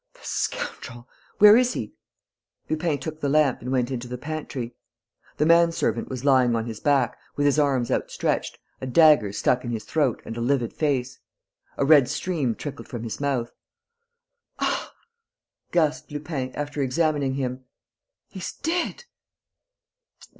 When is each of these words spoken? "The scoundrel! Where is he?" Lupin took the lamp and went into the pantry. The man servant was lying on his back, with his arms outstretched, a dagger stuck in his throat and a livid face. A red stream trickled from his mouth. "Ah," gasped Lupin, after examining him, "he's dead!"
"The 0.15 0.21
scoundrel! 0.23 1.07
Where 1.37 1.55
is 1.55 1.73
he?" 1.73 1.93
Lupin 2.71 2.97
took 2.97 3.19
the 3.19 3.29
lamp 3.29 3.61
and 3.61 3.71
went 3.71 3.91
into 3.91 4.07
the 4.07 4.17
pantry. 4.17 4.73
The 5.37 5.45
man 5.45 5.71
servant 5.71 6.09
was 6.09 6.25
lying 6.25 6.55
on 6.55 6.65
his 6.65 6.79
back, 6.79 7.19
with 7.35 7.45
his 7.45 7.59
arms 7.59 7.91
outstretched, 7.91 8.57
a 8.81 8.87
dagger 8.87 9.31
stuck 9.31 9.63
in 9.63 9.69
his 9.69 9.83
throat 9.83 10.23
and 10.25 10.35
a 10.35 10.41
livid 10.41 10.73
face. 10.73 11.19
A 11.77 11.85
red 11.85 12.09
stream 12.09 12.55
trickled 12.55 12.87
from 12.87 13.03
his 13.03 13.21
mouth. 13.21 13.51
"Ah," 14.57 14.91
gasped 15.71 16.11
Lupin, 16.11 16.51
after 16.55 16.81
examining 16.81 17.35
him, 17.35 17.65
"he's 18.27 18.53
dead!" 18.53 19.05